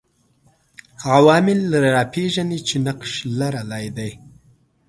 عوامل 1.15 1.59
راپېژني 1.95 2.59
چې 2.67 2.75
نقش 2.87 3.11
لرلای 3.37 3.85
دی 3.97 4.11